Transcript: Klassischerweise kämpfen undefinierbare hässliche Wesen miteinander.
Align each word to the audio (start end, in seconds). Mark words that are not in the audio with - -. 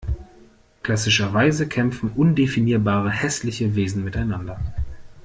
Klassischerweise 0.81 1.67
kämpfen 1.67 2.09
undefinierbare 2.15 3.11
hässliche 3.11 3.75
Wesen 3.75 4.03
miteinander. 4.03 4.59